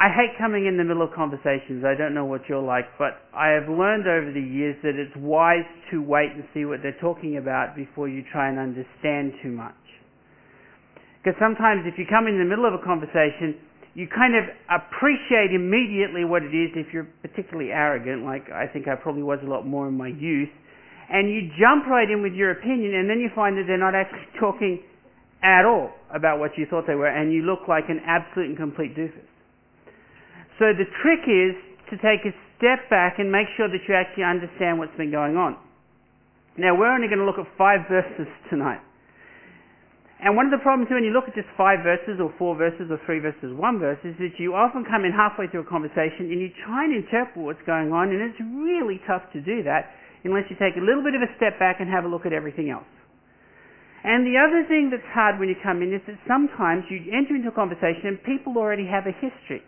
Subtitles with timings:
[0.00, 1.84] I hate coming in the middle of conversations.
[1.84, 5.12] I don't know what you're like, but I have learned over the years that it's
[5.20, 9.52] wise to wait and see what they're talking about before you try and understand too
[9.52, 9.76] much.
[11.20, 13.60] Because sometimes if you come in the middle of a conversation,
[13.92, 18.88] you kind of appreciate immediately what it is if you're particularly arrogant, like I think
[18.88, 20.48] I probably was a lot more in my youth,
[21.12, 23.94] and you jump right in with your opinion, and then you find that they're not
[23.94, 24.80] actually talking
[25.44, 28.56] at all about what you thought they were, and you look like an absolute and
[28.56, 29.28] complete doofus.
[30.60, 31.56] So the trick is
[31.88, 35.40] to take a step back and make sure that you actually understand what's been going
[35.40, 35.56] on.
[36.60, 38.84] Now, we're only going to look at five verses tonight.
[40.20, 42.92] And one of the problems when you look at just five verses or four verses
[42.92, 46.28] or three verses, one verse, is that you often come in halfway through a conversation
[46.28, 49.96] and you try and interpret what's going on, and it's really tough to do that
[50.28, 52.36] unless you take a little bit of a step back and have a look at
[52.36, 52.84] everything else.
[54.04, 57.32] And the other thing that's hard when you come in is that sometimes you enter
[57.32, 59.64] into a conversation and people already have a history.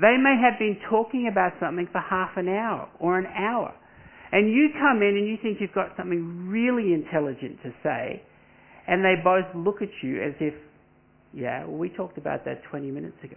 [0.00, 3.74] They may have been talking about something for half an hour or an hour.
[4.32, 8.22] And you come in and you think you've got something really intelligent to say,
[8.88, 10.54] and they both look at you as if,
[11.32, 13.36] yeah, well, we talked about that 20 minutes ago.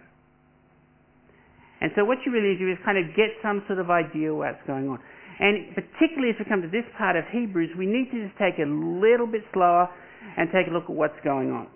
[1.80, 4.58] And so what you really do is kind of get some sort of idea what's
[4.66, 4.98] going on.
[5.38, 8.58] And particularly as we come to this part of Hebrews, we need to just take
[8.58, 9.88] a little bit slower
[10.36, 11.68] and take a look at what's going on.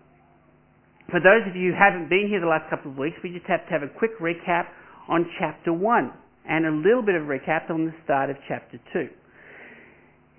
[1.11, 3.47] For those of you who haven't been here the last couple of weeks, we just
[3.47, 4.67] have to have a quick recap
[5.09, 6.13] on chapter 1
[6.49, 9.09] and a little bit of recap on the start of chapter 2.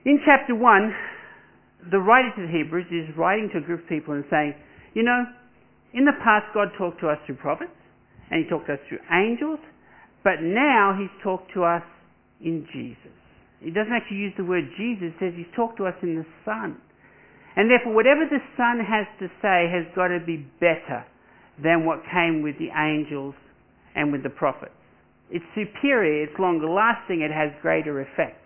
[0.06, 0.96] In chapter 1,
[1.92, 4.56] the writer to the Hebrews is writing to a group of people and saying,
[4.94, 5.26] you know,
[5.94, 7.72] in the past God talked to us through prophets
[8.32, 9.60] and he talked to us through angels,
[10.24, 11.84] but now he's talked to us
[12.42, 13.14] in Jesus.
[13.60, 16.26] He doesn't actually use the word Jesus, he says he's talked to us in the
[16.44, 16.78] Son.
[17.56, 21.06] And therefore, whatever the Son has to say has got to be better
[21.62, 23.36] than what came with the angels
[23.96, 24.74] and with the prophets.
[25.30, 28.42] It's superior, it's longer lasting, it has greater effect.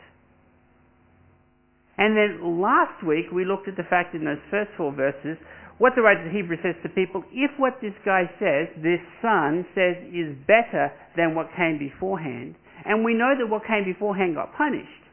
[1.97, 5.37] And then last week we looked at the fact in those first four verses,
[5.77, 9.65] what the writer of Hebrews says to people, if what this guy says, this son
[9.73, 14.55] says, is better than what came beforehand, and we know that what came beforehand got
[14.55, 15.05] punished,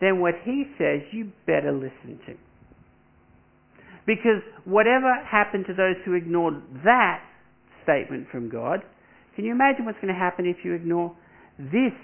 [0.00, 2.34] then what he says you better listen to.
[4.06, 6.54] Because whatever happened to those who ignored
[6.84, 7.22] that
[7.84, 8.82] statement from God,
[9.36, 11.14] can you imagine what's going to happen if you ignore
[11.58, 11.94] this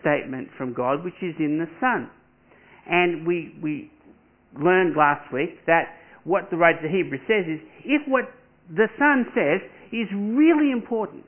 [0.00, 2.10] statement from God, which is in the Son?
[2.86, 3.90] And we, we
[4.58, 8.24] learned last week that what the writer of Hebrews says is, if what
[8.68, 9.60] the Son says
[9.92, 11.26] is really important,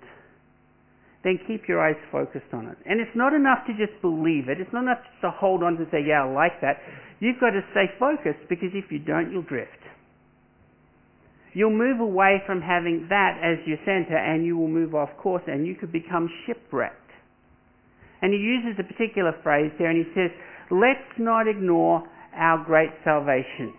[1.25, 2.79] then keep your eyes focused on it.
[2.87, 4.61] And it's not enough to just believe it.
[4.61, 6.79] It's not enough just to hold on to say, yeah, I like that.
[7.21, 9.83] You've got to stay focused because if you don't, you'll drift
[11.57, 15.43] you'll move away from having that as your center and you will move off course
[15.47, 17.11] and you could become shipwrecked.
[18.21, 20.29] And he uses a particular phrase there and he says,
[20.71, 22.05] let's not ignore
[22.37, 23.73] our great salvation,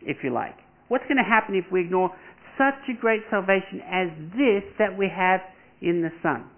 [0.00, 0.56] if you like.
[0.88, 2.08] What's going to happen if we ignore
[2.56, 5.40] such a great salvation as this that we have
[5.82, 6.48] in the Son?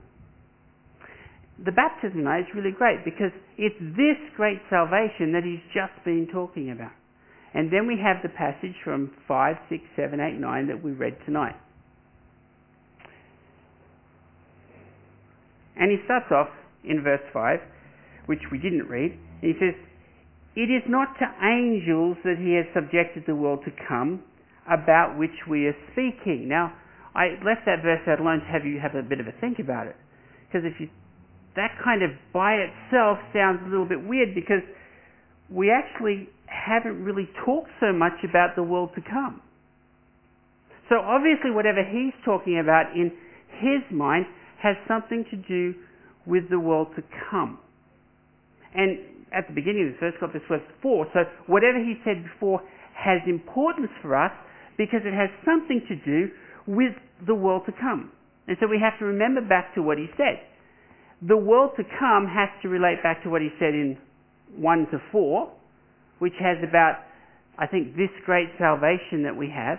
[1.66, 6.28] The baptism now is really great because it's this great salvation that he's just been
[6.30, 6.94] talking about.
[7.54, 11.16] And then we have the passage from 5, 6, 7, 8, 9 that we read
[11.24, 11.56] tonight.
[15.76, 16.48] And he starts off
[16.84, 17.60] in verse 5,
[18.26, 19.16] which we didn't read.
[19.40, 19.74] He says,
[20.56, 24.22] It is not to angels that he has subjected the world to come,
[24.66, 26.46] about which we are speaking.
[26.48, 26.72] Now,
[27.14, 29.58] I left that verse out alone to have you have a bit of a think
[29.58, 29.96] about it.
[30.46, 30.88] Because if you,
[31.56, 34.62] that kind of by itself sounds a little bit weird because
[35.48, 39.40] we actually haven't really talked so much about the world to come.
[40.88, 43.12] So obviously whatever he's talking about in
[43.60, 44.26] his mind
[44.62, 45.74] has something to do
[46.26, 47.58] with the world to come.
[48.74, 48.98] And
[49.32, 52.60] at the beginning of the first got this was 4, so whatever he said before
[52.94, 54.32] has importance for us
[54.76, 56.30] because it has something to do
[56.66, 56.92] with
[57.26, 58.10] the world to come.
[58.46, 60.40] And so we have to remember back to what he said.
[61.20, 63.98] The world to come has to relate back to what he said in
[64.56, 65.52] 1 to 4,
[66.18, 67.04] which has about,
[67.58, 69.78] I think, this great salvation that we have.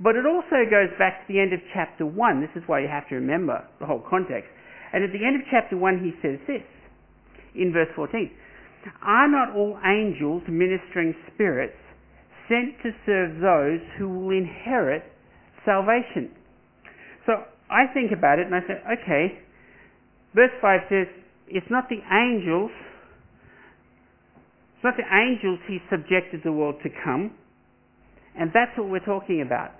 [0.00, 2.40] But it also goes back to the end of chapter 1.
[2.40, 4.50] This is why you have to remember the whole context.
[4.92, 6.62] And at the end of chapter 1, he says this
[7.54, 8.30] in verse 14
[9.02, 11.76] Are not all angels ministering spirits
[12.48, 15.02] sent to serve those who will inherit
[15.64, 16.30] salvation?
[17.26, 19.38] So I think about it and I say, okay,
[20.34, 21.06] verse 5 says,
[21.48, 22.70] it's not the angels
[24.78, 27.34] it's not the angels he subjected the world to come.
[28.38, 29.74] And that's what we're talking about.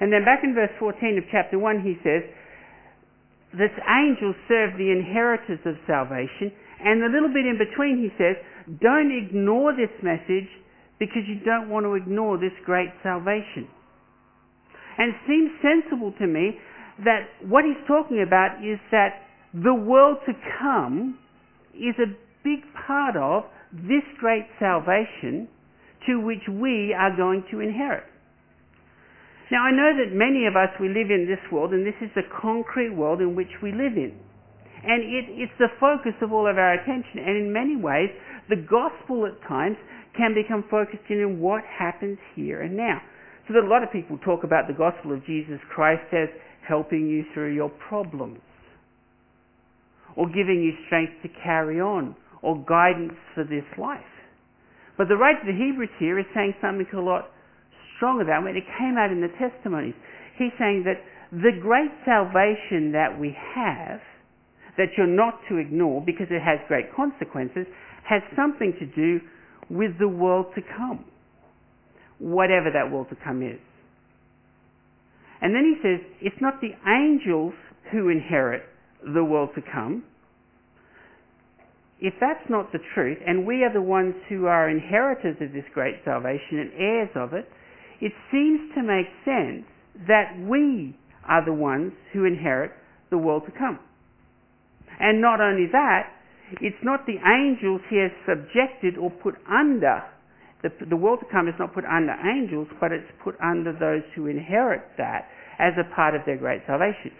[0.00, 2.24] And then back in verse 14 of chapter 1 he says,
[3.52, 8.40] this angel served the inheritors of salvation, and a little bit in between he says,
[8.80, 10.48] don't ignore this message
[10.98, 13.68] because you don't want to ignore this great salvation.
[14.96, 16.56] And it seems sensible to me
[17.04, 21.18] that what he's talking about is that the world to come
[21.74, 22.08] is a
[22.44, 25.48] big part of this great salvation
[26.06, 28.04] to which we are going to inherit.
[29.50, 32.10] Now I know that many of us, we live in this world and this is
[32.14, 34.14] the concrete world in which we live in.
[34.82, 38.10] And it, it's the focus of all of our attention and in many ways
[38.48, 39.76] the gospel at times
[40.16, 43.00] can become focused in on what happens here and now.
[43.46, 46.28] So that a lot of people talk about the gospel of Jesus Christ as
[46.66, 48.38] helping you through your problems
[50.16, 54.00] or giving you strength to carry on or guidance for this life.
[54.96, 57.30] But the writer of the Hebrews here is saying something a lot
[57.96, 59.94] stronger than when it came out in the testimonies.
[60.36, 61.00] He's saying that
[61.32, 64.00] the great salvation that we have,
[64.76, 67.66] that you're not to ignore because it has great consequences,
[68.08, 69.20] has something to do
[69.68, 71.04] with the world to come.
[72.18, 73.60] Whatever that world to come is.
[75.40, 77.54] And then he says, it's not the angels
[77.92, 78.62] who inherit
[79.14, 80.04] the world to come.
[82.00, 85.64] If that's not the truth, and we are the ones who are inheritors of this
[85.74, 87.46] great salvation and heirs of it,
[88.00, 89.68] it seems to make sense
[90.08, 90.96] that we
[91.28, 92.72] are the ones who inherit
[93.10, 93.78] the world to come.
[94.98, 96.08] And not only that,
[96.60, 100.02] it's not the angels he has subjected or put under.
[100.62, 104.02] The, the world to come is not put under angels, but it's put under those
[104.16, 107.12] who inherit that as a part of their great salvation.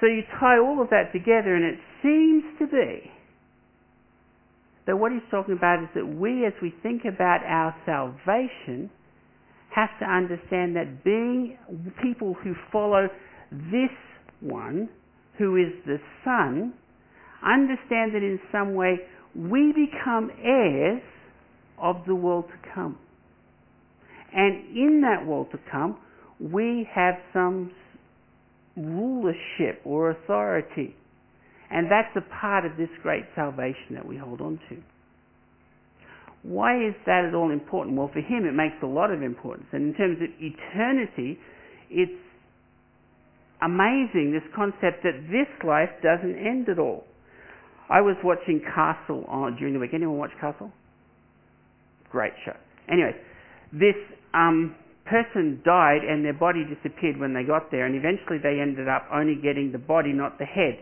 [0.00, 3.10] So you tie all of that together, and it seems to be
[4.88, 8.90] that what he's talking about is that we, as we think about our salvation,
[9.68, 11.58] have to understand that being
[12.02, 13.06] people who follow
[13.52, 13.92] this
[14.40, 14.88] one,
[15.36, 16.72] who is the Son,
[17.44, 18.96] understand that in some way
[19.36, 21.02] we become heirs
[21.78, 22.98] of the world to come.
[24.34, 25.98] And in that world to come,
[26.40, 27.72] we have some
[28.74, 30.96] rulership or authority.
[31.70, 34.76] And that's a part of this great salvation that we hold on to.
[36.42, 37.96] Why is that at all important?
[37.96, 39.66] Well, for him, it makes a lot of importance.
[39.72, 41.38] And in terms of eternity,
[41.90, 42.12] it's
[43.60, 47.04] amazing, this concept that this life doesn't end at all.
[47.90, 49.90] I was watching Castle on, during the week.
[49.94, 50.70] Anyone watch Castle?
[52.10, 52.56] Great show.
[52.90, 53.12] Anyway,
[53.72, 53.96] this
[54.32, 54.74] um,
[55.04, 59.08] person died and their body disappeared when they got there, and eventually they ended up
[59.12, 60.78] only getting the body, not the head,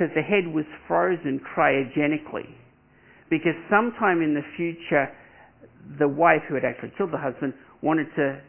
[0.00, 2.48] because the head was frozen cryogenically.
[3.28, 5.12] Because sometime in the future,
[6.00, 7.52] the wife who had actually killed the husband
[7.82, 8.40] wanted to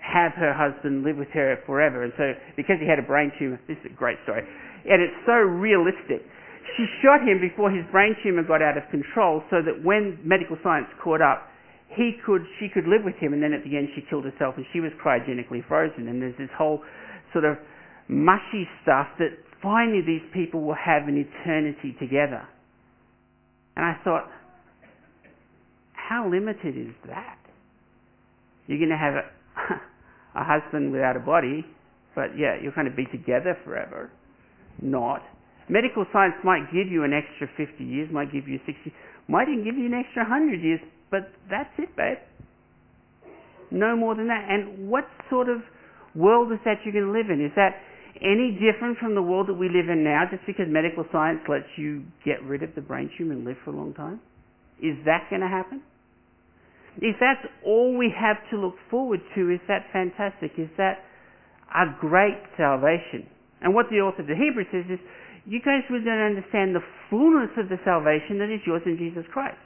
[0.00, 3.60] have her husband live with her forever, and so because he had a brain tumor,
[3.68, 4.42] this is a great story,
[4.88, 6.24] and it's so realistic.
[6.76, 10.56] She shot him before his brain tumor got out of control so that when medical
[10.64, 11.52] science caught up,
[11.92, 13.34] he could, she could live with him.
[13.34, 16.08] And then at the end she killed herself and she was cryogenically frozen.
[16.08, 16.80] And there's this whole
[17.34, 17.58] sort of
[18.08, 22.46] mushy stuff that finally these people will have an eternity together.
[23.76, 24.28] And I thought,
[25.92, 27.38] how limited is that?
[28.66, 29.80] You're going to have a,
[30.40, 31.64] a husband without a body,
[32.14, 34.10] but yeah, you're going to be together forever.
[34.80, 35.22] Not.
[35.68, 38.92] Medical science might give you an extra 50 years, might give you 60,
[39.28, 42.18] might even give you an extra 100 years, but that's it, babe.
[43.70, 44.46] No more than that.
[44.50, 45.62] And what sort of
[46.14, 47.44] world is that you're going to live in?
[47.44, 47.80] Is that
[48.22, 51.66] any different from the world that we live in now just because medical science lets
[51.76, 54.20] you get rid of the brain tumor and live for a long time?
[54.78, 55.82] Is that going to happen?
[57.00, 60.52] If that's all we have to look forward to, is that fantastic?
[60.58, 61.02] Is that
[61.74, 63.26] a great salvation?
[63.60, 65.00] And what the author of the Hebrews says is,
[65.46, 69.24] you guys really don't understand the fullness of the salvation that is yours in Jesus
[69.32, 69.58] Christ.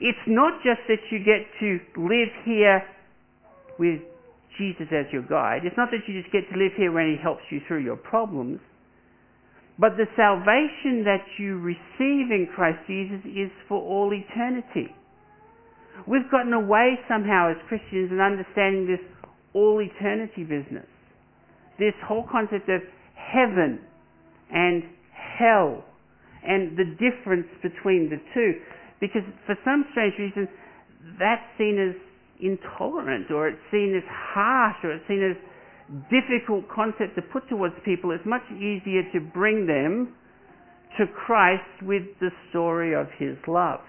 [0.00, 2.82] It's not just that you get to live here
[3.78, 4.02] with
[4.58, 5.62] Jesus as your guide.
[5.64, 7.96] It's not that you just get to live here when he helps you through your
[7.96, 8.60] problems.
[9.78, 14.94] But the salvation that you receive in Christ Jesus is for all eternity.
[16.06, 19.02] We've gotten away somehow as Christians in understanding this
[19.52, 20.86] all eternity business.
[21.78, 22.82] This whole concept of
[23.14, 23.80] heaven
[24.52, 25.84] and hell
[26.46, 28.60] and the difference between the two.
[29.00, 30.48] Because for some strange reason,
[31.18, 31.96] that's seen as
[32.40, 35.36] intolerant or it's seen as harsh or it's seen as
[36.10, 38.10] difficult concept to put towards people.
[38.10, 40.14] It's much easier to bring them
[40.98, 43.80] to Christ with the story of his love.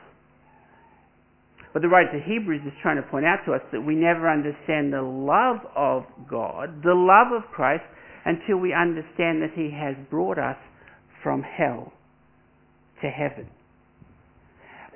[1.74, 4.30] But the writer to Hebrews is trying to point out to us that we never
[4.32, 7.84] understand the love of God, the love of Christ,
[8.24, 10.58] until we understand that he has brought us
[11.22, 11.92] from hell
[13.02, 13.48] to heaven.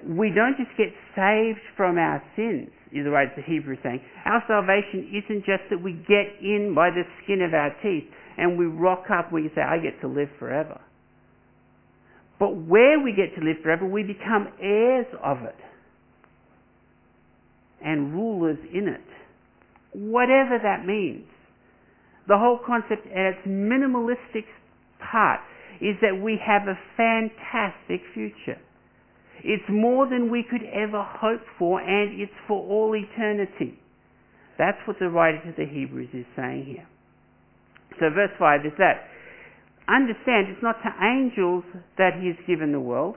[0.07, 4.01] We don't just get saved from our sins, is the way the Hebrew is saying.
[4.25, 8.05] Our salvation isn't just that we get in by the skin of our teeth
[8.37, 10.79] and we rock up and say, I get to live forever.
[12.39, 15.55] But where we get to live forever, we become heirs of it
[17.83, 19.01] and rulers in it.
[19.93, 21.25] Whatever that means.
[22.27, 24.45] The whole concept at its minimalistic
[24.99, 25.41] part
[25.81, 28.59] is that we have a fantastic future.
[29.43, 33.79] It's more than we could ever hope for and it's for all eternity.
[34.57, 36.87] That's what the writer to the Hebrews is saying here.
[37.99, 39.07] So verse 5 is that.
[39.87, 41.63] Understand, it's not to angels
[41.97, 43.15] that he has given the world,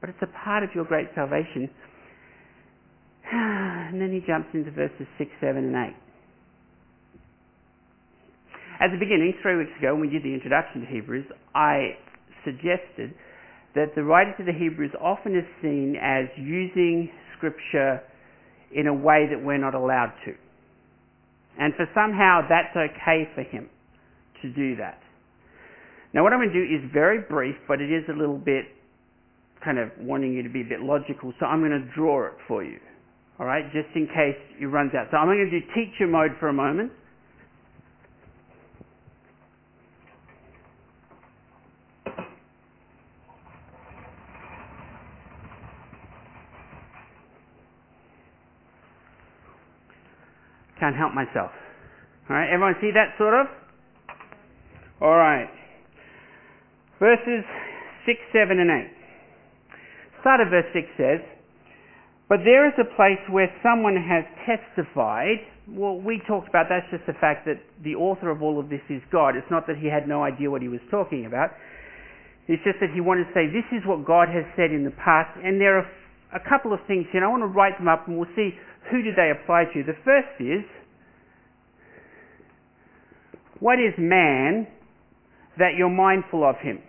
[0.00, 1.70] but it's a part of your great salvation.
[3.88, 5.96] And then he jumps into verses 6, 7, and 8.
[8.80, 11.96] At the beginning, three weeks ago, when we did the introduction to Hebrews, I
[12.44, 13.14] suggested
[13.78, 18.02] that the writer to the Hebrews often is seen as using Scripture
[18.74, 20.34] in a way that we're not allowed to.
[21.58, 23.70] And for somehow that's okay for him
[24.42, 24.98] to do that.
[26.12, 28.66] Now what I'm going to do is very brief, but it is a little bit
[29.64, 32.34] kind of wanting you to be a bit logical, so I'm going to draw it
[32.46, 32.78] for you.
[33.38, 35.06] Alright, just in case it runs out.
[35.10, 36.90] So I'm going to do teacher mode for a moment.
[50.88, 51.52] Can't help myself.
[52.30, 53.44] Alright, everyone see that sort of?
[55.04, 55.52] Alright.
[56.98, 57.44] Verses
[58.08, 58.88] 6, 7, and 8.
[60.24, 61.20] Start of verse 6 says,
[62.32, 65.44] But there is a place where someone has testified.
[65.68, 68.80] Well, we talked about that's just the fact that the author of all of this
[68.88, 69.36] is God.
[69.36, 71.52] It's not that he had no idea what he was talking about.
[72.48, 74.96] It's just that he wanted to say, this is what God has said in the
[75.04, 75.86] past, and there are
[76.32, 78.56] a couple of things here, and I want to write them up, and we'll see
[78.90, 79.84] who do they apply to?
[79.84, 80.64] The first is,
[83.60, 84.66] what is man
[85.58, 86.80] that you're mindful of him?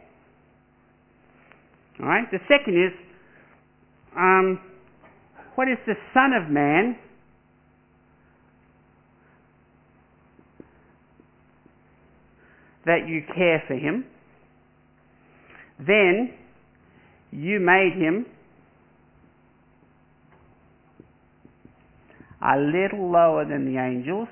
[2.00, 2.26] All right.
[2.32, 2.94] The second is,
[4.16, 4.60] um,
[5.56, 6.98] what is the Son of Man
[12.86, 14.06] that you care for him?
[15.80, 16.34] Then
[17.32, 18.26] you made him
[22.42, 24.28] a little lower than the angels.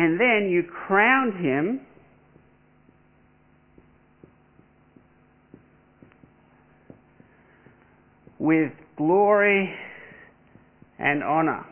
[0.00, 1.82] And then you crowned him
[8.38, 9.74] with glory
[10.98, 11.66] and honor.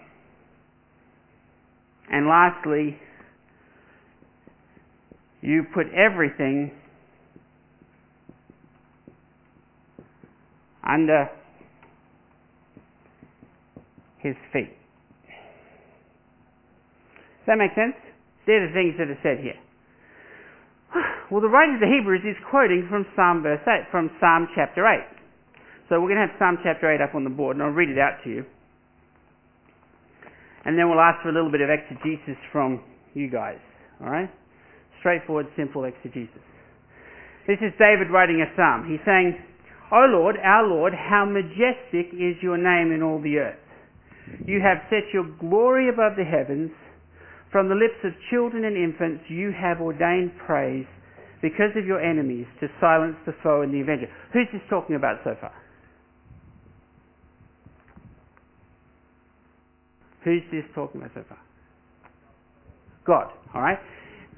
[2.13, 2.99] And lastly,
[5.41, 6.71] you put everything
[10.87, 11.31] under
[14.19, 14.77] his feet.
[17.39, 17.95] Does that make sense?
[18.49, 19.61] They're the things that are said here.
[21.29, 24.89] Well, the writer of the Hebrews is quoting from Psalm verse 8, from Psalm chapter
[24.89, 25.05] 8.
[25.93, 27.93] So we're going to have Psalm chapter 8 up on the board, and I'll read
[27.93, 28.49] it out to you.
[30.65, 32.81] And then we'll ask for a little bit of exegesis from
[33.13, 33.61] you guys.
[34.01, 34.33] All right?
[35.01, 36.41] Straightforward, simple exegesis.
[37.47, 38.89] This is David writing a psalm.
[38.89, 39.37] He's saying,
[39.93, 43.61] O Lord, our Lord, how majestic is your name in all the earth.
[44.45, 46.73] You have set your glory above the heavens.
[47.51, 50.87] From the lips of children and infants you have ordained praise
[51.41, 54.09] because of your enemies to silence the foe and the avenger.
[54.33, 55.53] Who's this talking about so far?
[60.25, 61.39] Who's this talking about so far?
[63.07, 63.79] God, alright?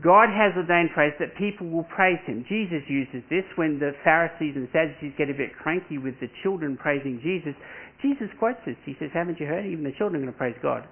[0.05, 2.45] God has ordained praise that people will praise Him.
[2.49, 6.77] Jesus uses this when the Pharisees and Sadducees get a bit cranky with the children
[6.77, 7.53] praising Jesus.
[8.01, 8.77] Jesus quotes this.
[8.87, 9.67] He says, haven't you heard?
[9.67, 10.87] Even the children are going to praise God.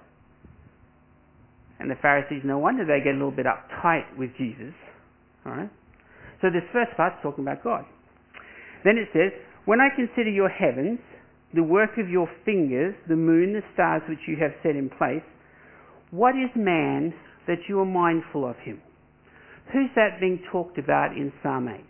[1.79, 4.73] And the Pharisees, no wonder they get a little bit uptight with Jesus.
[5.45, 5.69] Alright?
[6.41, 7.85] So this first part's talking about God.
[8.83, 9.31] Then it says,
[9.65, 10.99] When I consider your heavens,
[11.53, 15.23] the work of your fingers, the moon, the stars which you have set in place,
[16.11, 17.13] what is man
[17.47, 18.81] that you are mindful of him?
[19.71, 21.81] Who's that being talked about in Psalm 8?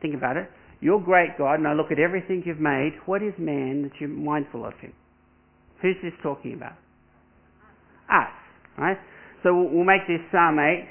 [0.00, 0.48] Think about it.
[0.80, 2.92] You're great, God, and I look at everything you've made.
[3.06, 4.92] What is man that you're mindful of him?
[5.82, 6.74] Who's this talking about?
[8.10, 8.30] Us.
[8.78, 8.98] Right?
[9.42, 10.88] So we'll make this Psalm 8.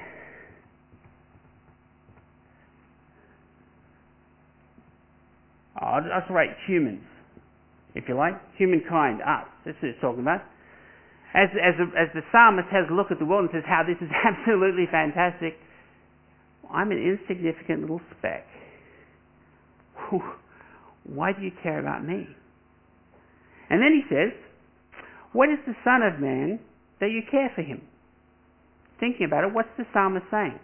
[5.77, 7.03] I'll just write humans.
[7.95, 8.33] if you like.
[8.57, 9.47] Humankind, us.
[9.65, 10.41] That's what it's talking about.
[11.33, 13.97] As, as, as the psalmist has a look at the world and says how this
[13.99, 15.55] is absolutely fantastic,
[16.71, 18.45] I'm an insignificant little speck.
[21.03, 22.27] Why do you care about me?
[23.69, 24.31] And then he says,
[25.33, 26.59] What is the Son of Man
[26.99, 27.81] that you care for him?
[28.99, 30.59] Thinking about it, what's the psalmist saying?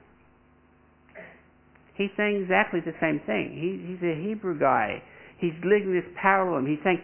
[1.96, 3.52] He's saying exactly the same thing.
[3.54, 5.04] He, he's a Hebrew guy.
[5.38, 6.66] He's living this parallel.
[6.66, 7.02] He's saying,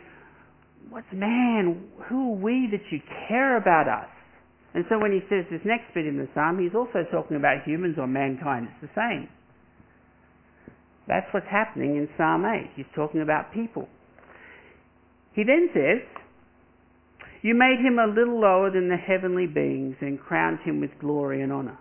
[0.90, 1.84] What's man?
[2.08, 4.10] Who are we that you care about us?
[4.74, 7.64] And so when he says this next bit in the psalm, he's also talking about
[7.66, 8.70] humans or mankind.
[8.72, 9.28] It's the same.
[11.08, 12.72] That's what's happening in Psalm 8.
[12.76, 13.88] He's talking about people.
[15.34, 16.04] He then says,
[17.48, 21.42] You made him a little lower than the heavenly beings and crowned him with glory
[21.42, 21.80] and honour.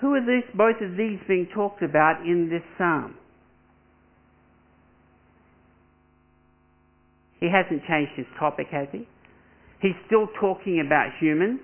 [0.00, 3.16] Who are these, both of these being talked about in this psalm?
[7.40, 9.08] He hasn't changed his topic, has he?
[9.80, 11.58] He's still talking about humans.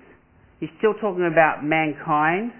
[0.59, 2.51] He's still talking about mankind.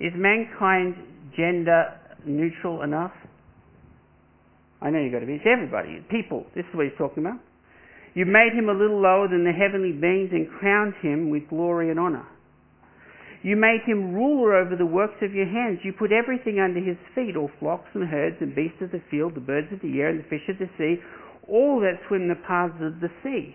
[0.00, 0.96] Is mankind
[1.36, 1.94] gender
[2.26, 3.12] neutral enough?
[4.82, 5.34] I know you've got to be.
[5.34, 6.04] It's everybody.
[6.10, 6.44] People.
[6.56, 7.38] This is what he's talking about.
[8.18, 11.94] You made him a little lower than the heavenly beings and crowned him with glory
[11.94, 12.26] and honour.
[13.46, 15.78] You made him ruler over the works of your hands.
[15.84, 19.36] You put everything under his feet, all flocks and herds and beasts of the field,
[19.36, 20.98] the birds of the air and the fish of the sea,
[21.46, 23.54] all that swim the paths of the sea.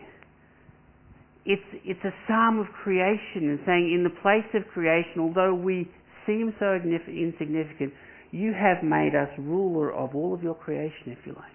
[1.43, 5.91] It's, it's a psalm of creation and saying in the place of creation, although we
[6.25, 7.91] seem so insignificant,
[8.31, 11.51] you have made us ruler of all of your creation, if you like.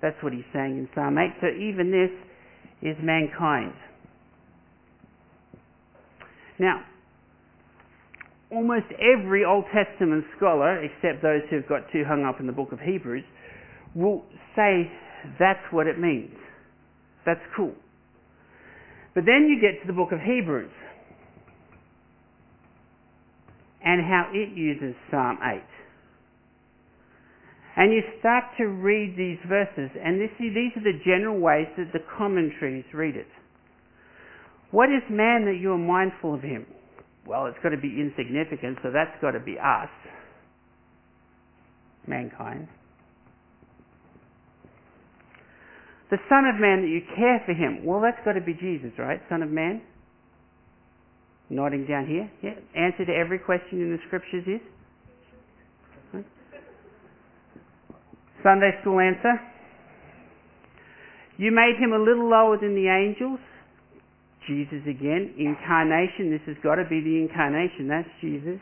[0.00, 1.34] That's what he's saying in Psalm 8.
[1.42, 2.14] So even this
[2.82, 3.72] is mankind.
[6.58, 6.82] Now,
[8.50, 12.72] almost every Old Testament scholar, except those who've got too hung up in the book
[12.72, 13.24] of Hebrews,
[13.94, 14.24] will
[14.56, 14.90] say
[15.38, 16.34] that's what it means.
[17.26, 17.74] That's cool.
[19.14, 20.70] But then you get to the book of Hebrews
[23.84, 25.62] and how it uses Psalm 8.
[27.78, 31.92] And you start to read these verses, and this, these are the general ways that
[31.92, 33.28] the commentaries read it.
[34.72, 36.66] What is man that you are mindful of him?
[37.24, 39.88] Well, it's got to be insignificant, so that's got to be us,
[42.08, 42.66] mankind.
[46.10, 47.84] The Son of Man that you care for him.
[47.84, 49.20] Well, that's got to be Jesus, right?
[49.28, 49.82] Son of Man?
[51.48, 52.28] Nodding down here.
[52.42, 52.58] Yeah.
[52.74, 54.60] Answer to every question in the scriptures is?
[58.42, 59.40] Sunday school answer.
[61.36, 63.38] You made him a little lower than the angels.
[64.46, 65.34] Jesus again.
[65.38, 66.30] Incarnation.
[66.30, 67.88] This has got to be the incarnation.
[67.88, 68.60] That's Jesus.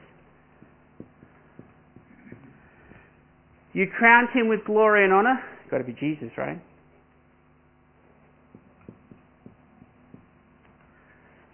[3.72, 5.38] You crowned him with glory and honor.
[5.70, 6.60] Got to be Jesus, right?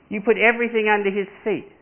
[0.09, 1.73] You put everything under his feet.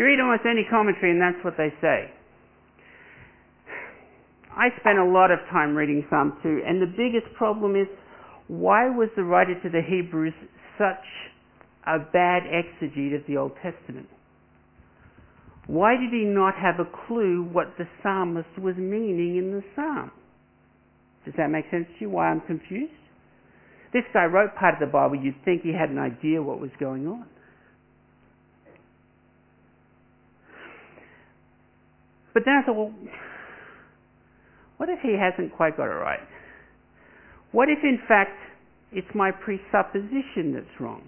[0.00, 2.10] You read almost any commentary and that's what they say.
[4.50, 7.86] I spent a lot of time reading Psalm 2 and the biggest problem is
[8.48, 10.32] why was the writer to the Hebrews
[10.78, 11.04] such
[11.86, 14.08] a bad exegete of the Old Testament?
[15.66, 20.12] Why did he not have a clue what the psalmist was meaning in the psalm?
[21.26, 22.08] Does that make sense to you?
[22.08, 22.90] Why I'm confused?
[23.92, 25.16] This guy wrote part of the Bible.
[25.16, 27.26] You'd think he had an idea what was going on.
[32.32, 32.94] But then I thought, well,
[34.76, 36.20] what if he hasn't quite got it right?
[37.52, 38.38] What if, in fact,
[38.92, 41.02] it's my presupposition that's wrong?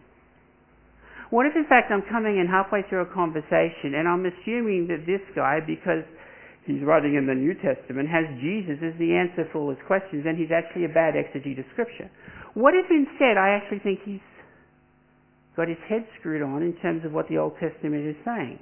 [1.31, 5.07] What if, in fact, I'm coming in halfway through a conversation and I'm assuming that
[5.07, 6.05] this guy, because
[6.67, 10.27] he's writing in the New Testament, has Jesus as the answer for all his questions,
[10.27, 12.11] and he's actually a bad exegete of Scripture.
[12.55, 14.21] What if instead I actually think he's
[15.57, 18.59] got his head screwed on in terms of what the Old Testament is saying?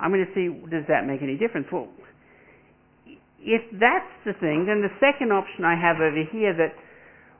[0.00, 1.66] I'm going to see, does that make any difference?
[1.70, 1.88] Well,
[3.40, 6.72] if that's the thing, then the second option I have over here that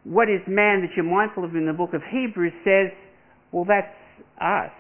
[0.05, 2.93] what is man that you're mindful of in the book of Hebrews says,
[3.53, 3.93] well, that's
[4.41, 4.73] us.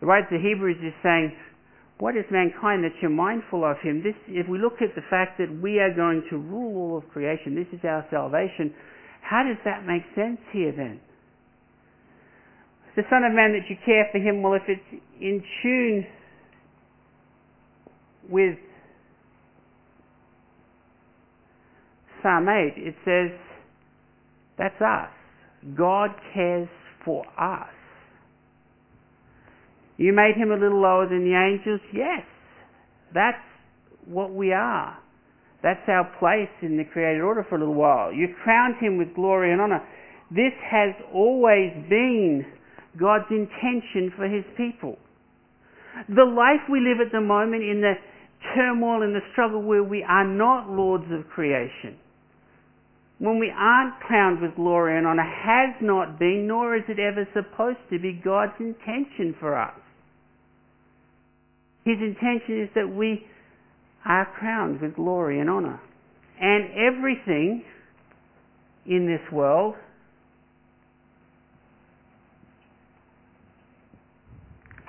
[0.00, 1.32] The writer to Hebrews is saying,
[1.98, 4.02] what is mankind that you're mindful of him?
[4.02, 7.08] This, if we look at the fact that we are going to rule all of
[7.08, 8.74] creation, this is our salvation,
[9.22, 11.00] how does that make sense here then?
[12.96, 16.06] The Son of Man that you care for him, well, if it's in tune
[18.28, 18.56] with
[22.22, 23.38] Psalm 8, it says,
[24.56, 25.10] that's us.
[25.76, 26.68] God cares
[27.04, 27.68] for us.
[29.96, 31.80] You made him a little lower than the angels?
[31.92, 32.24] Yes.
[33.12, 33.38] That's
[34.06, 34.98] what we are.
[35.62, 38.12] That's our place in the created order for a little while.
[38.12, 39.82] You crowned him with glory and honor.
[40.30, 42.44] This has always been
[42.98, 44.98] God's intention for his people.
[46.08, 47.94] The life we live at the moment in the
[48.54, 51.96] turmoil and the struggle where we are not lords of creation,
[53.18, 57.26] when we aren't crowned with glory and honor, has not been, nor is it ever
[57.32, 59.78] supposed to be, God's intention for us.
[61.84, 63.26] His intention is that we
[64.04, 65.80] are crowned with glory and honor.
[66.40, 67.64] And everything
[68.86, 69.74] in this world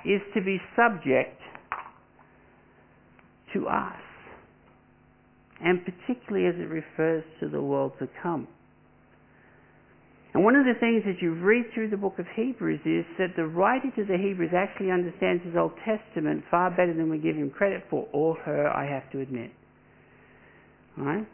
[0.06, 1.40] is to be subject
[3.54, 4.00] to us,
[5.60, 8.46] and particularly as it refers to the world to come.
[10.34, 13.36] And one of the things that you read through the book of Hebrews is that
[13.36, 17.36] the writer to the Hebrews actually understands his Old Testament far better than we give
[17.36, 19.50] him credit for, or her, I have to admit.
[20.98, 21.26] Right?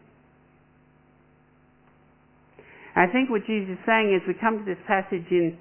[2.94, 5.58] I think what Jesus is saying as we come to this passage in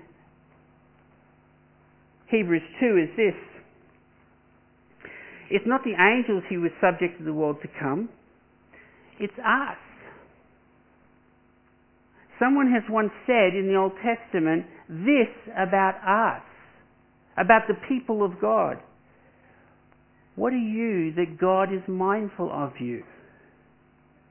[2.32, 3.36] Hebrews 2 is this.
[5.50, 8.08] It's not the angels who were subject to the world to come.
[9.20, 9.78] It's us.
[12.40, 16.42] Someone has once said in the Old Testament this about us,
[17.38, 18.78] about the people of God.
[20.36, 23.04] What are you that God is mindful of you?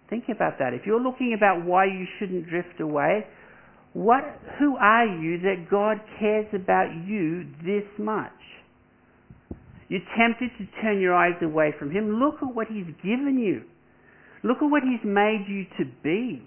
[0.09, 0.73] Think about that.
[0.73, 3.27] If you're looking about why you shouldn't drift away,
[3.93, 4.23] what,
[4.59, 8.31] who are you that God cares about you this much?
[9.89, 12.21] You're tempted to turn your eyes away from Him.
[12.21, 13.63] Look at what He's given you.
[14.45, 16.43] Look at what He's made you to be.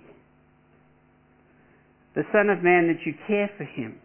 [2.15, 3.99] The Son of Man that you care for Him.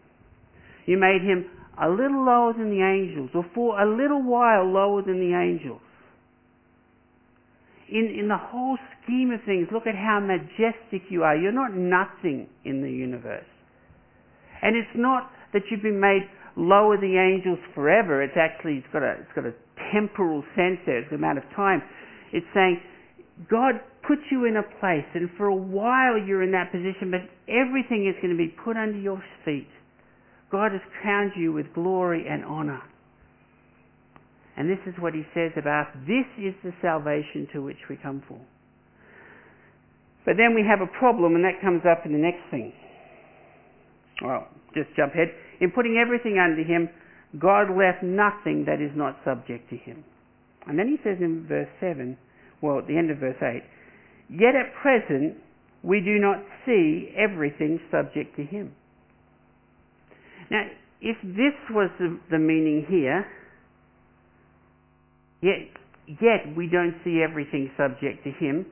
[0.87, 1.49] You made Him
[1.81, 5.81] a little lower than the angels, or for a little while lower than the angels.
[7.91, 11.37] In, in the whole scheme of things, look at how majestic you are.
[11.37, 13.49] You're not nothing in the universe.
[14.63, 18.23] And it's not that you've been made lower than the angels forever.
[18.23, 19.55] It's actually, it's got a, it's got a
[19.93, 20.99] temporal sense there.
[20.99, 21.83] It's the amount of time.
[22.33, 22.81] It's saying,
[23.49, 27.21] God put you in a place and for a while you're in that position, but
[27.49, 29.69] everything is going to be put under your feet.
[30.51, 32.83] God has crowned you with glory and honor.
[34.59, 38.25] And this is what he says about this is the salvation to which we come
[38.27, 38.41] for.
[40.27, 42.73] But then we have a problem, and that comes up in the next thing.
[44.21, 45.29] Well, just jump ahead.
[45.61, 46.91] In putting everything under him,
[47.39, 50.03] God left nothing that is not subject to him.
[50.67, 52.19] And then he says in verse 7,
[52.61, 53.63] well, at the end of verse 8,
[54.29, 55.39] Yet at present
[55.85, 58.75] we do not see everything subject to him.
[60.51, 60.67] Now,
[61.01, 63.25] if this was the, the meaning here,
[65.41, 65.69] Yet,
[66.21, 68.67] yet we don't see everything subject to him.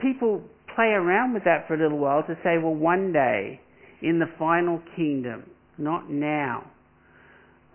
[0.00, 0.42] People
[0.74, 3.60] play around with that for a little while to say, well, one day
[4.02, 5.44] in the final kingdom,
[5.78, 6.64] not now.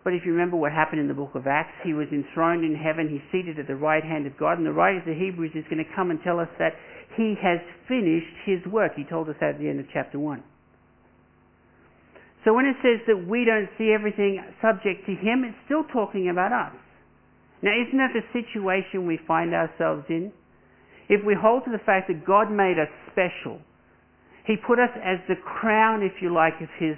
[0.03, 2.75] But if you remember what happened in the book of Acts, he was enthroned in
[2.75, 5.51] heaven, he's seated at the right hand of God, and the writer of the Hebrews
[5.55, 6.73] is going to come and tell us that
[7.17, 8.93] he has finished his work.
[8.95, 10.43] He told us that at the end of chapter 1.
[12.45, 16.29] So when it says that we don't see everything subject to him, it's still talking
[16.29, 16.75] about us.
[17.61, 20.31] Now, isn't that the situation we find ourselves in?
[21.09, 23.59] If we hold to the fact that God made us special,
[24.45, 26.95] He put us as the crown, if you like, of His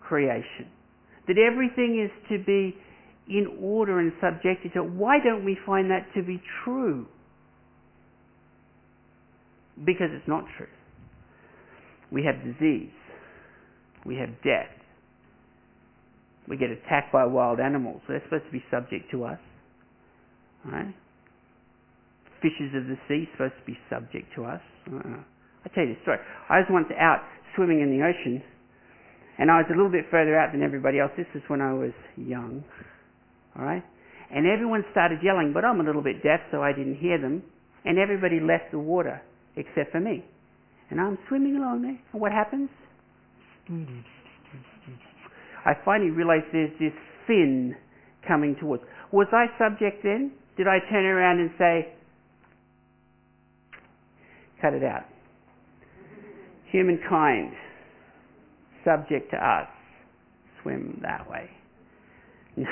[0.00, 0.68] creation,
[1.26, 2.76] that everything is to be
[3.28, 7.06] in order and subjected to it, why don't we find that to be true?
[9.78, 10.68] Because it's not true.
[12.12, 12.92] We have disease.
[14.04, 14.70] We have death.
[16.46, 18.02] We get attacked by wild animals.
[18.06, 19.38] They're supposed to be subject to us.
[20.64, 20.94] Right?
[22.40, 24.60] Fishes of the sea supposed to be subject to us.
[24.90, 25.20] Uh-uh.
[25.64, 26.18] I'll tell you the story.
[26.48, 27.20] I was once out
[27.56, 28.42] swimming in the ocean,
[29.38, 31.12] and I was a little bit further out than everybody else.
[31.16, 32.64] This was when I was young.
[33.56, 33.82] All right?
[34.30, 37.42] And everyone started yelling, but I'm a little bit deaf, so I didn't hear them.
[37.84, 39.22] And everybody left the water
[39.56, 40.24] except for me.
[40.90, 41.98] And I'm swimming along there.
[42.12, 42.68] And what happens?
[45.64, 46.92] I finally realized there's this
[47.26, 47.74] fin
[48.26, 48.82] coming towards.
[49.12, 50.32] Was I subject then?
[50.56, 51.88] Did I turn around and say,
[54.60, 55.04] cut it out?
[56.70, 57.52] Humankind,
[58.84, 59.68] subject to us,
[60.62, 61.50] swim that way.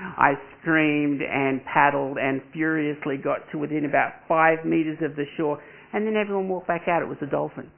[0.00, 5.62] I screamed and paddled and furiously got to within about five meters of the shore,
[5.92, 7.02] and then everyone walked back out.
[7.02, 7.70] It was a dolphin.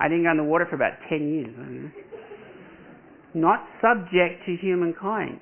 [0.00, 1.92] I didn't go in the water for about ten years.
[3.34, 5.40] Not subject to humankind.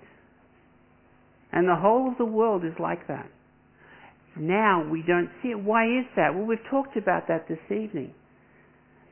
[1.53, 3.31] And the whole of the world is like that.
[4.37, 5.59] Now we don't see it.
[5.59, 6.35] Why is that?
[6.35, 8.14] Well, we've talked about that this evening.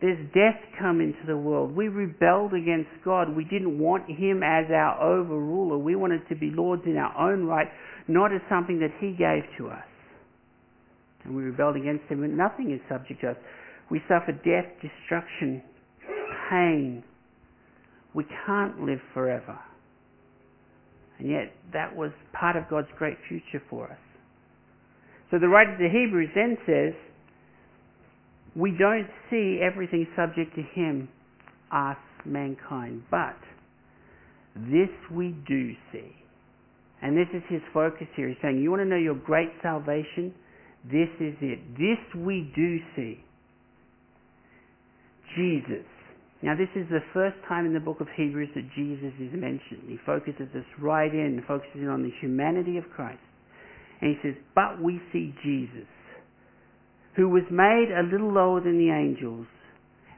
[0.00, 1.74] There's death come into the world.
[1.74, 3.34] We rebelled against God.
[3.34, 5.82] We didn't want Him as our overruler.
[5.82, 7.66] We wanted to be lords in our own right,
[8.06, 9.84] not as something that He gave to us.
[11.24, 13.36] And we rebelled against Him, and nothing is subject to us.
[13.90, 15.62] We suffer death, destruction,
[16.50, 17.02] pain.
[18.16, 19.58] We can't live forever.
[21.18, 23.98] And yet, that was part of God's great future for us.
[25.30, 26.94] So the writer to Hebrews then says,
[28.54, 31.10] we don't see everything subject to him,
[31.70, 33.36] us, mankind, but
[34.54, 36.16] this we do see.
[37.02, 38.28] And this is his focus here.
[38.28, 40.32] He's saying, you want to know your great salvation?
[40.84, 41.58] This is it.
[41.76, 43.20] This we do see.
[45.36, 45.84] Jesus.
[46.42, 49.88] Now this is the first time in the book of Hebrews that Jesus is mentioned.
[49.88, 53.20] He focuses us right in, focuses in on the humanity of Christ.
[54.00, 55.88] And he says, but we see Jesus,
[57.16, 59.46] who was made a little lower than the angels.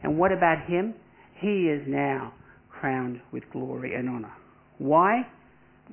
[0.02, 0.94] And what about him?
[1.40, 2.32] He is now
[2.68, 4.32] crowned with glory and honor.
[4.78, 5.22] Why?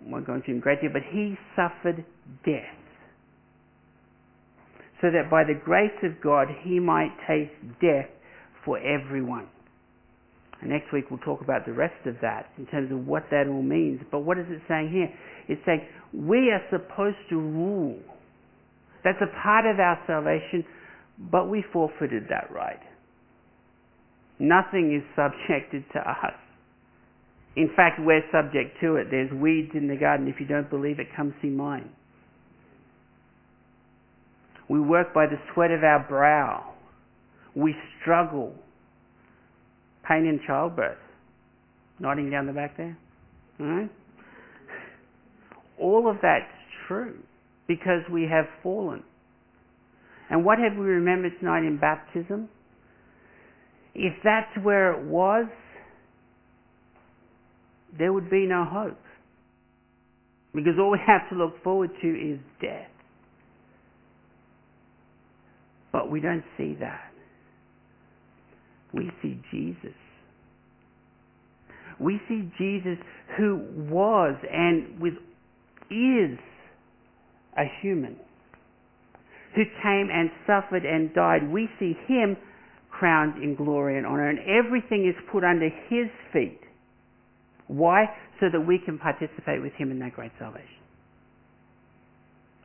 [0.05, 2.03] Not going to in great detail, but he suffered
[2.43, 2.63] death.
[5.01, 8.09] So that by the grace of God he might taste death
[8.63, 9.47] for everyone.
[10.61, 13.47] And next week we'll talk about the rest of that in terms of what that
[13.47, 14.01] all means.
[14.11, 15.09] But what is it saying here?
[15.47, 17.99] It's saying we are supposed to rule.
[19.03, 20.65] That's a part of our salvation,
[21.31, 22.79] but we forfeited that right.
[24.39, 26.33] Nothing is subjected to us.
[27.55, 29.07] In fact, we're subject to it.
[29.09, 30.27] There's weeds in the garden.
[30.27, 31.89] If you don't believe it, come see mine.
[34.67, 36.73] We work by the sweat of our brow.
[37.55, 38.53] We struggle.
[40.07, 40.97] Pain in childbirth.
[41.99, 42.97] Nodding down the back there.
[45.79, 46.51] All of that's
[46.87, 47.17] true
[47.67, 49.03] because we have fallen.
[50.29, 52.49] And what have we remembered tonight in baptism?
[53.93, 55.45] If that's where it was,
[57.97, 58.99] there would be no hope.
[60.53, 62.89] Because all we have to look forward to is death.
[65.91, 67.11] But we don't see that.
[68.95, 69.95] We see Jesus.
[71.99, 72.97] We see Jesus
[73.37, 75.13] who was and with
[75.91, 76.39] is
[77.57, 78.15] a human
[79.55, 81.49] who came and suffered and died.
[81.49, 82.35] We see him
[82.89, 86.59] crowned in glory and honor, and everything is put under his feet.
[87.67, 88.05] Why?
[88.39, 90.67] So that we can participate with him in that great salvation.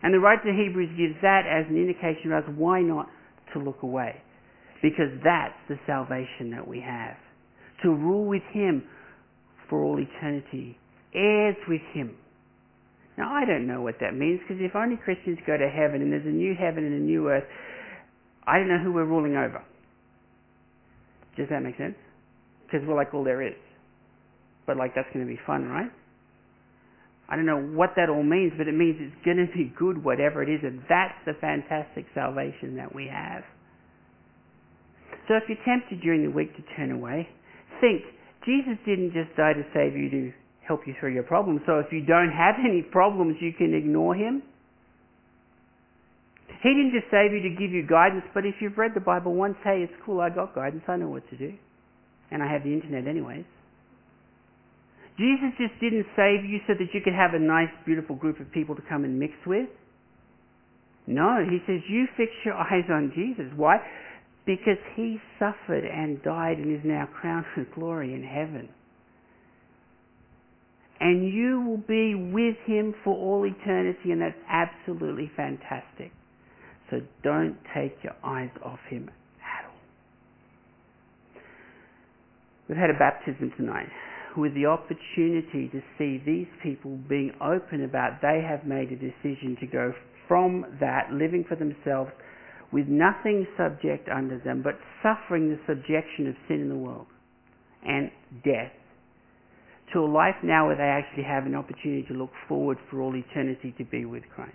[0.03, 3.09] And the writer to Hebrews gives that as an indication to us why not
[3.53, 4.21] to look away.
[4.83, 7.16] Because that's the salvation that we have.
[7.83, 8.85] To rule with him
[9.69, 10.79] for all eternity.
[11.14, 12.16] Heirs with him.
[13.19, 16.12] Now, I don't know what that means because if only Christians go to heaven and
[16.12, 17.45] there's a new heaven and a new earth,
[18.47, 19.62] I don't know who we're ruling over.
[21.37, 21.97] Does that make sense?
[22.64, 23.59] Because we're like all there is.
[24.66, 25.90] But like that's going to be fun, right?
[27.29, 30.03] I don't know what that all means, but it means it's going to be good,
[30.03, 33.45] whatever it is, and that's the fantastic salvation that we have.
[35.31, 37.29] So if you're tempted during the week to turn away,
[37.81, 38.03] think
[38.45, 40.33] Jesus didn't just die to save you to
[40.66, 41.61] help you through your problems.
[41.66, 44.43] So if you don't have any problems, you can ignore him.
[46.64, 49.33] He didn't just save you to give you guidance, but if you've read the Bible
[49.33, 51.55] once, hey, it's cool, I got guidance, I know what to do.
[52.33, 53.47] And I have the internet anyways.
[55.16, 58.51] Jesus just didn't save you so that you could have a nice, beautiful group of
[58.51, 59.69] people to come and mix with.
[61.07, 63.47] No, he says you fix your eyes on Jesus.
[63.55, 63.79] Why?
[64.46, 68.68] Because he suffered and died and is now crowned with glory in heaven.
[70.98, 76.12] And you will be with him for all eternity, and that's absolutely fantastic.
[76.90, 79.09] So don't take your eyes off him
[79.40, 81.40] at all.
[82.68, 83.88] We've had a baptism tonight
[84.37, 89.57] with the opportunity to see these people being open about they have made a decision
[89.61, 89.92] to go
[90.29, 92.11] from that, living for themselves,
[92.72, 97.06] with nothing subject under them, but suffering the subjection of sin in the world
[97.85, 98.11] and
[98.44, 98.72] death,
[99.92, 103.14] to a life now where they actually have an opportunity to look forward for all
[103.16, 104.54] eternity to be with Christ.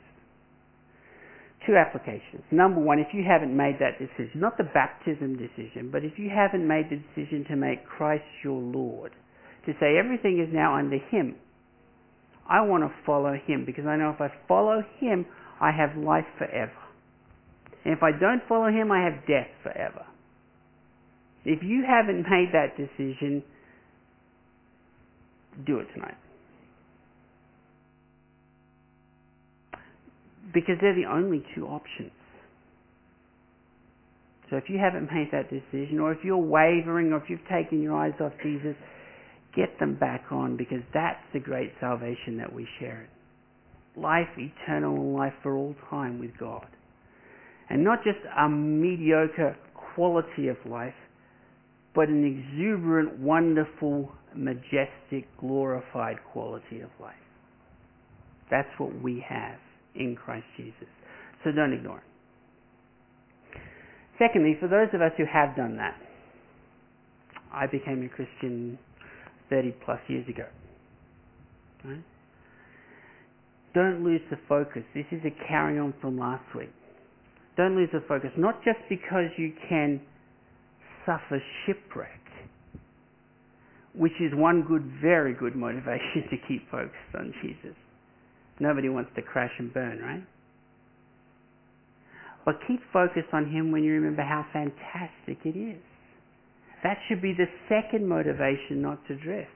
[1.65, 2.43] Two applications.
[2.51, 6.29] Number one, if you haven't made that decision, not the baptism decision, but if you
[6.29, 9.11] haven't made the decision to make Christ your Lord,
[9.65, 11.35] to say everything is now under Him,
[12.47, 15.25] I want to follow Him because I know if I follow Him,
[15.59, 16.84] I have life forever.
[17.85, 20.05] And if I don't follow Him, I have death forever.
[21.45, 23.43] If you haven't made that decision,
[25.65, 26.17] do it tonight.
[30.51, 32.11] Because they're the only two options.
[34.49, 37.81] So if you haven't made that decision, or if you're wavering, or if you've taken
[37.81, 38.75] your eyes off Jesus,
[39.55, 43.07] get them back on because that's the great salvation that we share.
[43.95, 46.67] Life eternal and life for all time with God.
[47.69, 49.57] And not just a mediocre
[49.95, 50.93] quality of life,
[51.95, 57.15] but an exuberant, wonderful, majestic, glorified quality of life.
[58.51, 59.57] That's what we have
[59.95, 60.89] in Christ Jesus.
[61.43, 63.59] So don't ignore it.
[64.19, 65.95] Secondly, for those of us who have done that,
[67.51, 68.77] I became a Christian
[69.49, 70.45] 30 plus years ago.
[71.83, 72.03] Right?
[73.73, 74.83] Don't lose the focus.
[74.93, 76.71] This is a carry on from last week.
[77.57, 80.01] Don't lose the focus, not just because you can
[81.05, 82.19] suffer shipwreck,
[83.93, 87.75] which is one good, very good motivation to keep focused on Jesus.
[88.59, 90.23] Nobody wants to crash and burn, right?
[92.45, 95.81] But keep focused on Him when you remember how fantastic it is.
[96.83, 99.49] That should be the second motivation not to drift.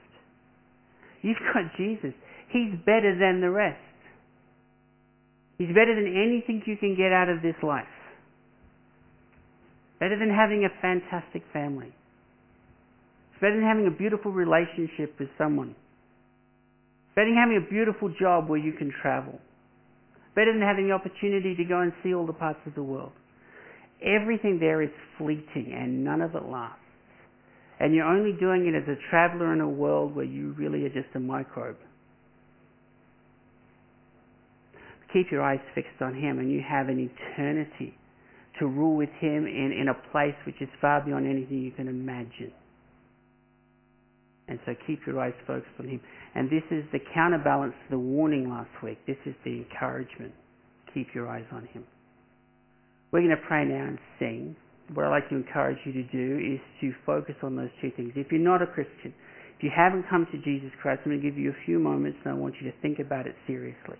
[1.22, 2.12] You've got Jesus.
[2.48, 3.78] He's better than the rest.
[5.60, 7.84] He's better than anything you can get out of this life.
[10.00, 11.92] Better than having a fantastic family.
[11.92, 15.76] It's better than having a beautiful relationship with someone.
[17.14, 19.38] Better than having a beautiful job where you can travel.
[20.34, 23.12] Better than having the opportunity to go and see all the parts of the world.
[24.00, 26.80] Everything there is fleeting and none of it lasts.
[27.80, 30.88] And you're only doing it as a traveler in a world where you really are
[30.88, 31.76] just a microbe.
[35.12, 37.94] Keep your eyes fixed on Him and you have an eternity
[38.58, 41.88] to rule with Him in, in a place which is far beyond anything you can
[41.88, 42.52] imagine.
[44.48, 46.00] And so keep your eyes focused on Him.
[46.34, 48.98] And this is the counterbalance to the warning last week.
[49.06, 50.32] This is the encouragement.
[50.92, 51.84] Keep your eyes on Him.
[53.10, 54.56] We're going to pray now and sing.
[54.94, 58.12] What I'd like to encourage you to do is to focus on those two things.
[58.16, 59.14] If you're not a Christian,
[59.56, 62.18] if you haven't come to Jesus Christ, I'm going to give you a few moments
[62.24, 63.98] and I want you to think about it seriously.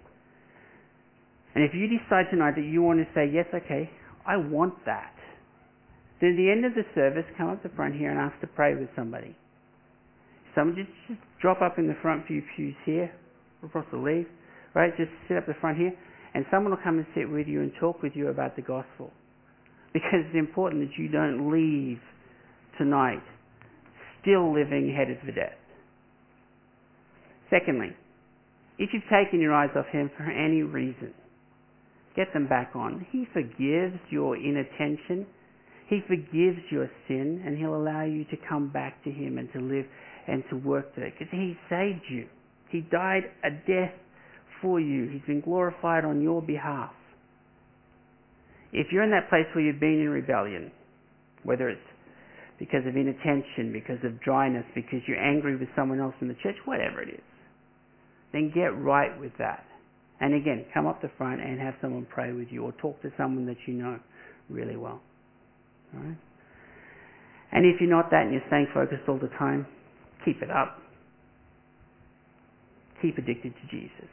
[1.54, 3.90] And if you decide tonight that you want to say, yes, okay,
[4.26, 5.14] I want that,
[6.20, 8.46] then at the end of the service, come up the front here and ask to
[8.46, 9.34] pray with somebody.
[10.54, 13.10] Someone just, just drop up in the front few pews here,
[13.64, 14.26] across the leave,
[14.74, 14.96] right?
[14.96, 15.92] Just sit up the front here,
[16.34, 19.10] and someone will come and sit with you and talk with you about the gospel.
[19.92, 21.98] Because it's important that you don't leave
[22.78, 23.22] tonight
[24.22, 25.56] still living headed for death.
[27.48, 27.90] Secondly,
[28.78, 31.12] if you've taken your eyes off Him for any reason,
[32.20, 33.06] get them back on.
[33.10, 35.26] He forgives your inattention.
[35.88, 39.60] He forgives your sin, and He'll allow you to come back to Him and to
[39.60, 39.86] live
[40.28, 41.12] and to work today.
[41.18, 42.26] Because He saved you.
[42.70, 43.94] He died a death
[44.62, 45.08] for you.
[45.08, 46.92] He's been glorified on your behalf.
[48.72, 50.70] If you're in that place where you've been in rebellion,
[51.42, 51.80] whether it's
[52.58, 56.56] because of inattention, because of dryness, because you're angry with someone else in the church,
[56.66, 57.24] whatever it is,
[58.32, 59.64] then get right with that.
[60.20, 63.10] And again, come up the front and have someone pray with you or talk to
[63.16, 63.98] someone that you know
[64.50, 65.00] really well.
[67.52, 69.66] And if you're not that and you're staying focused all the time,
[70.24, 70.78] keep it up.
[73.02, 74.08] Keep addicted to Jesus.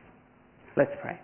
[0.78, 1.20] Let's pray.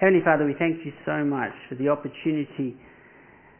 [0.00, 2.76] Heavenly Father, we thank you so much for the opportunity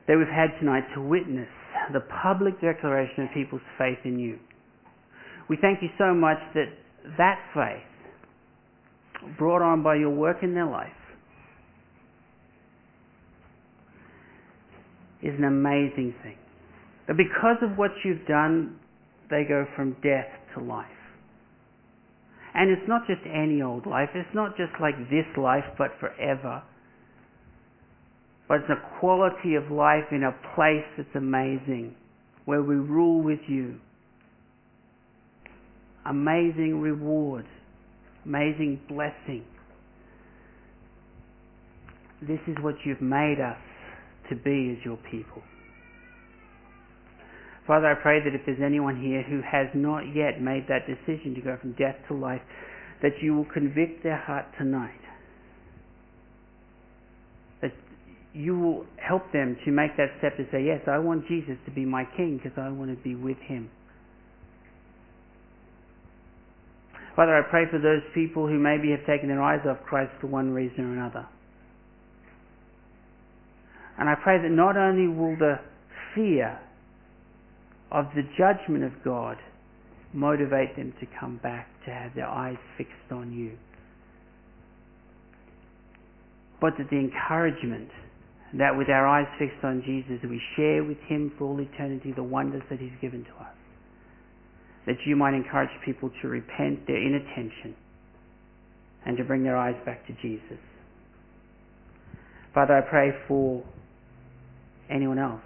[0.09, 1.49] that we've had tonight to witness
[1.93, 4.39] the public declaration of people's faith in you.
[5.49, 6.67] We thank you so much that
[7.19, 7.83] that faith,
[9.39, 10.89] brought on by your work in their life,
[15.23, 16.37] is an amazing thing.
[17.09, 18.77] That because of what you've done,
[19.31, 20.87] they go from death to life.
[22.55, 24.11] And it's not just any old life.
[24.15, 26.63] It's not just like this life, but forever.
[28.47, 31.97] But it's a quality of life in a place that's amazing,
[32.45, 33.81] where we rule with you.
[36.07, 37.47] Amazing reward,
[38.25, 39.45] amazing blessing.
[42.21, 43.59] This is what you've made us
[44.29, 45.43] to be as your people.
[47.67, 51.35] Father, I pray that if there's anyone here who has not yet made that decision
[51.35, 52.43] to go from death to life,
[53.03, 55.01] that you will convict their heart tonight.
[57.63, 57.73] That
[58.35, 61.71] you will help them to make that step to say, yes, I want Jesus to
[61.71, 63.71] be my king because I want to be with him.
[67.17, 70.27] Father, I pray for those people who maybe have taken their eyes off Christ for
[70.27, 71.27] one reason or another.
[73.99, 75.61] And I pray that not only will the
[76.15, 76.59] fear
[77.93, 79.37] of the judgment of God
[80.13, 83.53] motivate them to come back, to have their eyes fixed on you.
[86.61, 87.91] But that the encouragement
[88.55, 92.23] that with our eyes fixed on Jesus, we share with Him for all eternity the
[92.23, 93.54] wonders that He's given to us.
[94.87, 97.75] That you might encourage people to repent their inattention
[99.07, 100.59] and to bring their eyes back to Jesus.
[102.53, 103.65] Father, I pray for
[104.91, 105.41] anyone else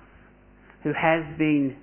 [0.83, 1.77] who has been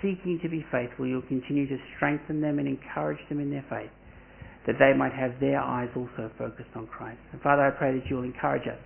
[0.00, 3.90] seeking to be faithful, you'll continue to strengthen them and encourage them in their faith,
[4.66, 7.20] that they might have their eyes also focused on Christ.
[7.32, 8.78] And Father, I pray that you'll encourage us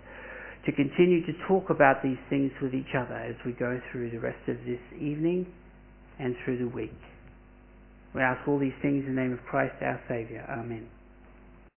[0.66, 4.18] to continue to talk about these things with each other as we go through the
[4.18, 5.46] rest of this evening
[6.18, 6.92] and through the week.
[8.16, 10.42] We ask all these things in the name of Christ our Saviour.
[10.48, 10.88] Amen.